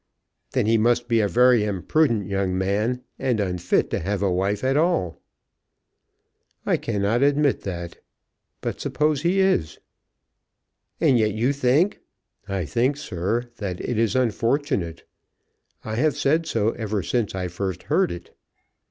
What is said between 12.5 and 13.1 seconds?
think,